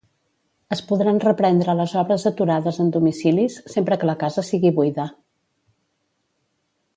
Es 0.75 0.79
podran 0.91 1.19
reprendre 1.23 1.75
les 1.79 1.93
obres 2.01 2.25
aturades 2.29 2.79
en 2.85 2.89
domicilis, 2.95 3.59
sempre 3.75 3.99
que 4.05 4.09
la 4.13 4.17
casa 4.25 4.45
sigui 4.49 4.73
buida. 4.81 5.07